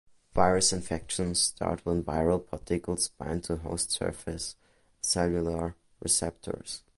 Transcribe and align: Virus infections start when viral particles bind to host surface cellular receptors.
Virus 0.33 0.73
infections 0.73 1.39
start 1.39 1.85
when 1.85 2.01
viral 2.03 2.43
particles 2.43 3.09
bind 3.19 3.43
to 3.43 3.57
host 3.57 3.91
surface 3.91 4.55
cellular 4.99 5.75
receptors. 5.99 6.81